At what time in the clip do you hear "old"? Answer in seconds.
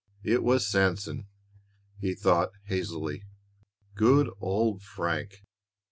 4.39-4.81